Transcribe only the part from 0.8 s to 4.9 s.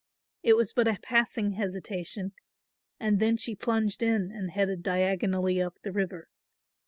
a passing hesitation and then she plunged in and headed